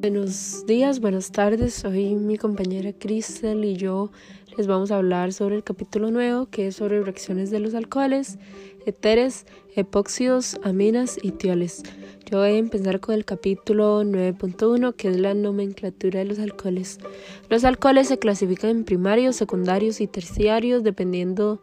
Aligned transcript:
Buenos 0.00 0.64
días, 0.64 0.98
buenas 0.98 1.30
tardes. 1.30 1.74
Soy 1.74 2.14
mi 2.14 2.38
compañera 2.38 2.90
Crystal 2.94 3.62
y 3.62 3.76
yo 3.76 4.10
les 4.56 4.66
vamos 4.66 4.90
a 4.90 4.96
hablar 4.96 5.34
sobre 5.34 5.56
el 5.56 5.62
capítulo 5.62 6.10
nuevo 6.10 6.46
que 6.46 6.68
es 6.68 6.76
sobre 6.76 7.02
reacciones 7.02 7.50
de 7.50 7.60
los 7.60 7.74
alcoholes, 7.74 8.38
éteres, 8.86 9.44
epóxidos, 9.76 10.58
aminas 10.64 11.18
y 11.22 11.32
tioles. 11.32 11.82
Yo 12.24 12.38
voy 12.38 12.48
a 12.48 12.56
empezar 12.56 13.00
con 13.00 13.14
el 13.14 13.26
capítulo 13.26 14.02
9.1 14.02 14.94
que 14.94 15.08
es 15.08 15.18
la 15.18 15.34
nomenclatura 15.34 16.20
de 16.20 16.24
los 16.24 16.38
alcoholes. 16.38 16.98
Los 17.50 17.64
alcoholes 17.64 18.08
se 18.08 18.18
clasifican 18.18 18.70
en 18.70 18.84
primarios, 18.84 19.36
secundarios 19.36 20.00
y 20.00 20.06
terciarios 20.06 20.82
dependiendo 20.82 21.60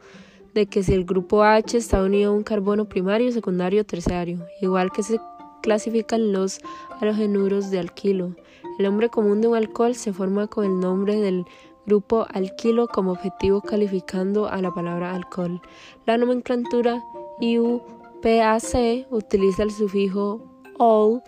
de 0.54 0.68
que 0.68 0.84
si 0.84 0.94
el 0.94 1.06
grupo 1.06 1.42
H 1.42 1.76
está 1.76 2.04
unido 2.04 2.32
a 2.32 2.36
un 2.36 2.44
carbono 2.44 2.86
primario, 2.86 3.32
secundario 3.32 3.82
o 3.82 3.84
terciario, 3.84 4.46
igual 4.62 4.92
que 4.92 5.02
se 5.02 5.20
clasifican 5.62 6.32
los 6.32 6.60
halogenuros 7.00 7.72
de 7.72 7.80
alquilo. 7.80 8.36
El 8.78 8.86
nombre 8.86 9.10
común 9.10 9.42
de 9.42 9.48
un 9.48 9.56
alcohol 9.56 9.96
se 9.96 10.14
forma 10.14 10.48
con 10.48 10.66
el 10.66 10.80
nombre 10.80 11.20
del 11.20 11.46
grupo 11.86 12.28
alquilo 12.34 12.88
como 12.88 13.14
objetivo 13.14 13.62
calificando 13.62 14.48
a 14.48 14.62
la 14.62 14.72
palabra 14.74 15.16
alcohol. 15.16 15.62
La 16.06 16.18
nomenclatura 16.18 17.02
IUPAC 17.40 19.08
utiliza 19.10 19.64
el 19.64 19.72
sufijo 19.72 20.42
ol 20.78 21.22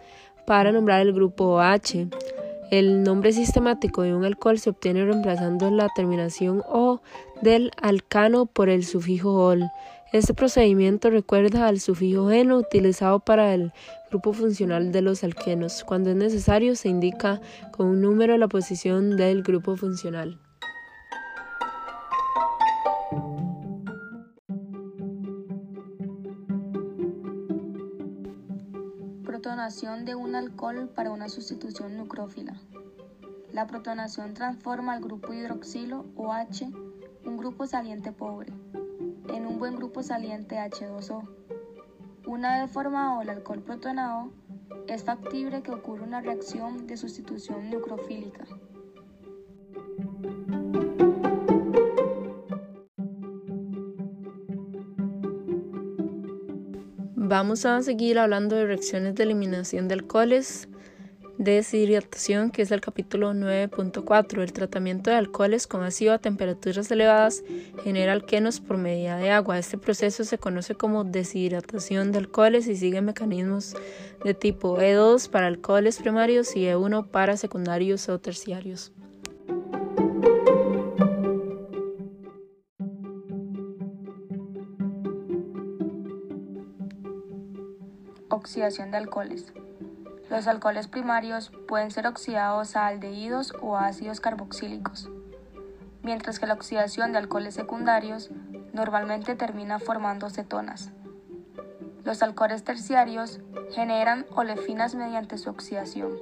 para 0.45 0.71
nombrar 0.71 1.01
el 1.01 1.13
grupo 1.13 1.59
H. 1.59 2.07
El 2.71 3.01
nombre 3.01 3.33
sistemático 3.33 4.03
de 4.03 4.13
un 4.13 4.25
alcohol 4.25 4.59
se 4.59 4.69
obtiene 4.69 5.03
reemplazando 5.03 5.71
la 5.71 5.89
terminación 5.95 6.61
O 6.67 7.01
del 7.41 7.71
alcano 7.81 8.45
por 8.45 8.69
el 8.69 8.85
sufijo 8.85 9.33
ol. 9.33 9.63
Este 10.13 10.35
procedimiento 10.35 11.09
recuerda 11.09 11.67
al 11.67 11.79
sufijo 11.79 12.29
eno 12.29 12.57
utilizado 12.57 13.19
para 13.21 13.55
el 13.55 13.73
grupo 14.11 14.33
funcional 14.33 14.91
de 14.91 15.01
los 15.01 15.23
alquenos. 15.23 15.83
Cuando 15.83 16.11
es 16.11 16.15
necesario 16.15 16.75
se 16.75 16.89
indica 16.89 17.41
con 17.71 17.87
un 17.87 18.01
número 18.01 18.37
la 18.37 18.47
posición 18.47 19.17
del 19.17 19.41
grupo 19.41 19.75
funcional. 19.75 20.37
Protonación 29.41 30.03
de 30.03 30.15
un 30.15 30.35
alcohol 30.35 30.89
para 30.93 31.11
una 31.11 31.29
sustitución 31.29 31.95
nucrófila. 31.95 32.59
La 33.53 33.67
protonación 33.67 34.33
transforma 34.33 34.91
al 34.91 35.01
grupo 35.01 35.31
hidroxilo 35.31 36.07
OH, 36.17 36.67
un 37.23 37.37
grupo 37.37 37.65
saliente 37.65 38.11
pobre, 38.11 38.51
en 39.29 39.47
un 39.47 39.57
buen 39.57 39.77
grupo 39.77 40.03
saliente 40.03 40.57
H2O. 40.57 41.25
Una 42.27 42.59
vez 42.59 42.69
formado 42.69 43.21
el 43.21 43.29
alcohol 43.29 43.61
protonado, 43.61 44.33
es 44.89 45.05
factible 45.05 45.63
que 45.63 45.71
ocurra 45.71 46.03
una 46.03 46.19
reacción 46.19 46.85
de 46.85 46.97
sustitución 46.97 47.69
nucrofílica. 47.69 48.43
Vamos 57.29 57.63
a 57.67 57.79
seguir 57.83 58.17
hablando 58.17 58.55
de 58.55 58.65
reacciones 58.65 59.13
de 59.13 59.21
eliminación 59.21 59.87
de 59.87 59.93
alcoholes 59.93 60.67
deshidratación, 61.37 62.49
que 62.49 62.63
es 62.63 62.71
el 62.71 62.81
capítulo 62.81 63.33
9.4. 63.35 64.41
El 64.41 64.51
tratamiento 64.51 65.11
de 65.11 65.17
alcoholes 65.17 65.67
con 65.67 65.83
ácido 65.83 66.13
a 66.13 66.17
temperaturas 66.17 66.89
elevadas 66.89 67.43
genera 67.83 68.13
alquenos 68.13 68.59
por 68.59 68.77
medio 68.77 69.15
de 69.17 69.29
agua. 69.29 69.59
Este 69.59 69.77
proceso 69.77 70.23
se 70.23 70.39
conoce 70.39 70.73
como 70.73 71.03
deshidratación 71.03 72.11
de 72.11 72.17
alcoholes 72.17 72.67
y 72.67 72.75
sigue 72.75 73.01
mecanismos 73.01 73.75
de 74.25 74.33
tipo 74.33 74.79
E2 74.79 75.29
para 75.29 75.45
alcoholes 75.45 75.99
primarios 75.99 76.55
y 76.55 76.61
E1 76.61 77.09
para 77.09 77.37
secundarios 77.37 78.09
o 78.09 78.17
terciarios. 78.17 78.91
Oxidación 88.39 88.89
de 88.89 88.95
alcoholes. 88.95 89.51
Los 90.29 90.47
alcoholes 90.47 90.87
primarios 90.87 91.51
pueden 91.67 91.91
ser 91.91 92.07
oxidados 92.07 92.77
a 92.77 92.87
aldehídos 92.87 93.53
o 93.61 93.75
ácidos 93.75 94.21
carboxílicos, 94.21 95.09
mientras 96.03 96.39
que 96.39 96.47
la 96.47 96.53
oxidación 96.53 97.11
de 97.11 97.17
alcoholes 97.17 97.53
secundarios 97.53 98.29
normalmente 98.71 99.35
termina 99.35 99.77
formando 99.79 100.29
cetonas. 100.29 100.91
Los 102.05 102.23
alcoholes 102.23 102.63
terciarios 102.63 103.41
generan 103.71 104.25
olefinas 104.33 104.95
mediante 104.95 105.37
su 105.37 105.49
oxidación. 105.49 106.13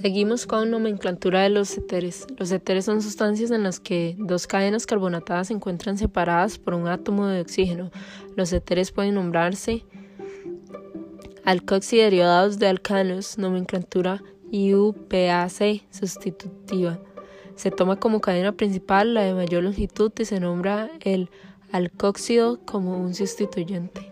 Seguimos 0.00 0.46
con 0.46 0.70
nomenclatura 0.70 1.42
de 1.42 1.48
los 1.48 1.76
éteres. 1.76 2.24
Los 2.36 2.52
éteres 2.52 2.84
son 2.84 3.02
sustancias 3.02 3.50
en 3.50 3.64
las 3.64 3.80
que 3.80 4.14
dos 4.16 4.46
cadenas 4.46 4.86
carbonatadas 4.86 5.48
se 5.48 5.54
encuentran 5.54 5.98
separadas 5.98 6.56
por 6.56 6.74
un 6.74 6.86
átomo 6.86 7.26
de 7.26 7.40
oxígeno. 7.40 7.90
Los 8.36 8.52
éteres 8.52 8.92
pueden 8.92 9.16
nombrarse 9.16 9.84
alcoxiderivados 11.44 12.60
de 12.60 12.68
alcanos, 12.68 13.38
nomenclatura 13.38 14.22
IUPAC 14.52 15.82
sustitutiva. 15.90 17.00
Se 17.56 17.72
toma 17.72 17.96
como 17.96 18.20
cadena 18.20 18.52
principal 18.52 19.14
la 19.14 19.22
de 19.24 19.34
mayor 19.34 19.64
longitud 19.64 20.12
y 20.16 20.24
se 20.26 20.38
nombra 20.38 20.90
el 21.00 21.28
alcóxido 21.72 22.60
como 22.64 23.00
un 23.00 23.14
sustituyente. 23.14 24.07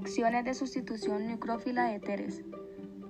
Reacciones 0.00 0.46
de 0.46 0.54
sustitución 0.54 1.28
nucrófila 1.28 1.84
de 1.84 1.96
éteres. 1.96 2.42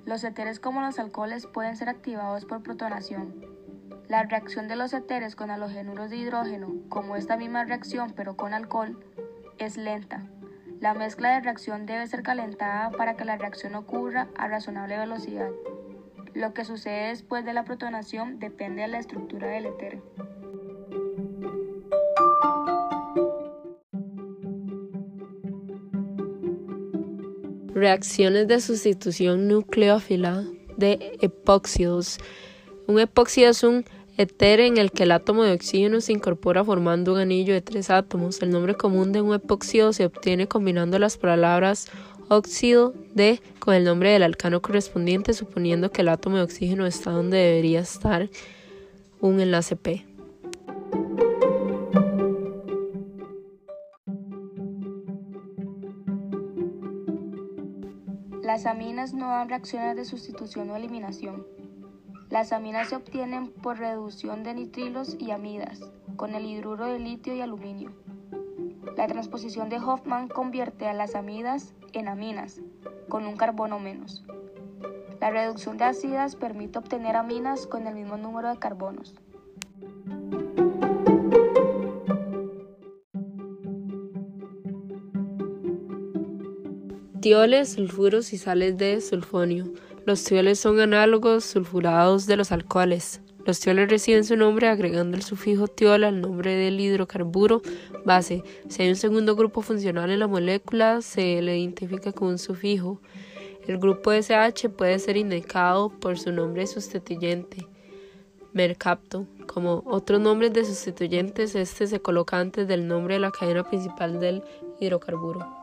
Los 0.06 0.24
éteres 0.24 0.58
como 0.58 0.80
los 0.80 0.98
alcoholes 0.98 1.46
pueden 1.46 1.76
ser 1.76 1.88
activados 1.88 2.46
por 2.46 2.64
protonación. 2.64 3.46
La 4.08 4.24
reacción 4.24 4.66
de 4.66 4.74
los 4.74 4.92
éteres 4.92 5.36
con 5.36 5.52
halogenuros 5.52 6.10
de 6.10 6.16
hidrógeno, 6.16 6.74
como 6.88 7.14
esta 7.14 7.36
misma 7.36 7.62
reacción 7.64 8.12
pero 8.16 8.36
con 8.36 8.54
alcohol, 8.54 8.98
es 9.58 9.76
lenta. 9.76 10.26
La 10.80 10.92
mezcla 10.94 11.32
de 11.34 11.42
reacción 11.42 11.86
debe 11.86 12.08
ser 12.08 12.24
calentada 12.24 12.90
para 12.90 13.14
que 13.14 13.24
la 13.24 13.36
reacción 13.36 13.76
ocurra 13.76 14.26
a 14.36 14.48
razonable 14.48 14.98
velocidad. 14.98 15.50
Lo 16.34 16.54
que 16.54 16.64
sucede 16.64 17.10
después 17.10 17.44
de 17.44 17.52
la 17.52 17.62
protonación 17.62 18.40
depende 18.40 18.82
de 18.82 18.88
la 18.88 18.98
estructura 18.98 19.46
del 19.46 19.66
éter. 19.66 20.02
Reacciones 27.80 28.46
de 28.46 28.60
sustitución 28.60 29.48
nucleófila 29.48 30.44
de 30.76 31.16
epóxidos. 31.22 32.18
Un 32.86 33.00
epóxido 33.00 33.48
es 33.48 33.62
un 33.62 33.86
éter 34.18 34.60
en 34.60 34.76
el 34.76 34.92
que 34.92 35.04
el 35.04 35.12
átomo 35.12 35.44
de 35.44 35.54
oxígeno 35.54 36.02
se 36.02 36.12
incorpora 36.12 36.62
formando 36.62 37.14
un 37.14 37.20
anillo 37.20 37.54
de 37.54 37.62
tres 37.62 37.88
átomos. 37.88 38.42
El 38.42 38.50
nombre 38.50 38.74
común 38.74 39.12
de 39.12 39.22
un 39.22 39.32
epóxido 39.34 39.94
se 39.94 40.04
obtiene 40.04 40.46
combinando 40.46 40.98
las 40.98 41.16
palabras 41.16 41.88
óxido 42.28 42.92
de 43.14 43.40
con 43.60 43.72
el 43.72 43.84
nombre 43.84 44.10
del 44.10 44.24
alcano 44.24 44.60
correspondiente, 44.60 45.32
suponiendo 45.32 45.90
que 45.90 46.02
el 46.02 46.10
átomo 46.10 46.36
de 46.36 46.42
oxígeno 46.42 46.84
está 46.84 47.12
donde 47.12 47.38
debería 47.38 47.80
estar 47.80 48.28
un 49.22 49.40
enlace 49.40 49.76
P. 49.76 50.04
Las 58.50 58.66
aminas 58.66 59.14
no 59.14 59.28
dan 59.28 59.48
reacciones 59.48 59.94
de 59.94 60.04
sustitución 60.04 60.70
o 60.70 60.76
eliminación. 60.76 61.46
Las 62.30 62.52
aminas 62.52 62.88
se 62.88 62.96
obtienen 62.96 63.52
por 63.52 63.78
reducción 63.78 64.42
de 64.42 64.54
nitrilos 64.54 65.16
y 65.20 65.30
amidas 65.30 65.80
con 66.16 66.34
el 66.34 66.44
hidruro 66.46 66.86
de 66.86 66.98
litio 66.98 67.32
y 67.32 67.42
aluminio. 67.42 67.92
La 68.96 69.06
transposición 69.06 69.68
de 69.68 69.78
Hoffman 69.78 70.26
convierte 70.26 70.88
a 70.88 70.94
las 70.94 71.14
amidas 71.14 71.74
en 71.92 72.08
aminas 72.08 72.60
con 73.08 73.24
un 73.24 73.36
carbono 73.36 73.78
menos. 73.78 74.24
La 75.20 75.30
reducción 75.30 75.76
de 75.78 75.84
ácidas 75.84 76.34
permite 76.34 76.80
obtener 76.80 77.14
aminas 77.14 77.68
con 77.68 77.86
el 77.86 77.94
mismo 77.94 78.16
número 78.16 78.50
de 78.50 78.58
carbonos. 78.58 79.14
Tioles, 87.20 87.72
sulfuros 87.74 88.32
y 88.32 88.38
sales 88.38 88.78
de 88.78 88.98
sulfonio. 89.02 89.66
Los 90.06 90.24
tioles 90.24 90.58
son 90.58 90.80
análogos 90.80 91.44
sulfurados 91.44 92.24
de 92.24 92.38
los 92.38 92.50
alcoholes. 92.50 93.20
Los 93.44 93.60
tioles 93.60 93.90
reciben 93.90 94.24
su 94.24 94.38
nombre 94.38 94.68
agregando 94.68 95.18
el 95.18 95.22
sufijo 95.22 95.68
tiol 95.68 96.04
al 96.04 96.22
nombre 96.22 96.54
del 96.54 96.80
hidrocarburo 96.80 97.60
base. 98.06 98.42
Si 98.70 98.82
hay 98.82 98.88
un 98.88 98.96
segundo 98.96 99.36
grupo 99.36 99.60
funcional 99.60 100.10
en 100.10 100.18
la 100.18 100.28
molécula, 100.28 101.02
se 101.02 101.42
le 101.42 101.58
identifica 101.58 102.12
con 102.12 102.28
un 102.28 102.38
sufijo. 102.38 103.02
El 103.68 103.76
grupo 103.76 104.12
SH 104.12 104.70
puede 104.70 104.98
ser 104.98 105.18
indicado 105.18 105.90
por 105.90 106.18
su 106.18 106.32
nombre 106.32 106.66
sustituyente, 106.66 107.68
mercapto. 108.54 109.26
Como 109.46 109.82
otros 109.84 110.20
nombres 110.20 110.54
de 110.54 110.64
sustituyentes, 110.64 111.54
este 111.54 111.86
se 111.86 112.00
coloca 112.00 112.38
antes 112.38 112.66
del 112.66 112.88
nombre 112.88 113.14
de 113.14 113.20
la 113.20 113.30
cadena 113.30 113.62
principal 113.62 114.20
del 114.20 114.42
hidrocarburo. 114.80 115.59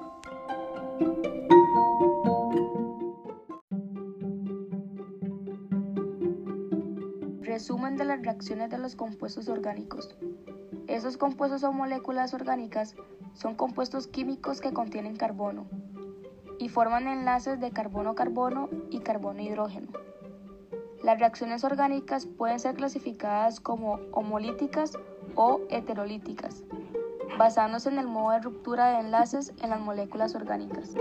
Resumen 7.42 7.98
de 7.98 8.06
las 8.06 8.22
reacciones 8.22 8.70
de 8.70 8.78
los 8.78 8.96
compuestos 8.96 9.50
orgánicos. 9.50 10.16
Esos 10.88 11.18
compuestos 11.18 11.64
o 11.64 11.74
moléculas 11.74 12.34
orgánicas 12.34 12.96
son 13.34 13.56
compuestos 13.56 14.08
químicos 14.08 14.62
que 14.62 14.74
contienen 14.74 15.16
carbono 15.16 15.68
y 16.60 16.70
forman 16.70 17.08
enlaces 17.08 17.60
de 17.60 17.72
carbono-carbono 17.72 18.70
y 18.90 19.00
carbono-hidrógeno. 19.00 19.88
Las 21.04 21.20
reacciones 21.20 21.64
orgánicas 21.64 22.26
pueden 22.26 22.60
ser 22.60 22.76
clasificadas 22.76 23.60
como 23.60 24.00
homolíticas 24.12 24.98
o 25.36 25.62
heterolíticas, 25.70 26.64
basándose 27.38 27.89
en 27.89 28.00
el 28.00 28.07
modo 28.07 28.31
de 28.31 28.39
ruptura 28.39 28.92
de 28.92 29.00
enlaces 29.00 29.54
en 29.62 29.69
las 29.69 29.80
moléculas 29.80 30.36
orgánicas. 30.36 30.94